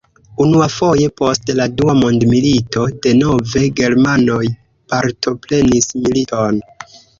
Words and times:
Unuafoje 0.43 1.09
post 1.19 1.51
la 1.59 1.67
Dua 1.81 1.95
mondmilito, 1.99 2.87
denove 3.05 3.63
germanoj 3.83 4.41
partoprenis 4.95 5.93
militon. 6.03 6.61